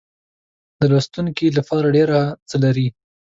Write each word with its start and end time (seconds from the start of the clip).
د 0.79 0.81
لوستونکو 0.91 1.45
لپاره 1.57 1.93
ډېر 1.95 2.09
څه 2.49 2.55
لري. 2.63 2.87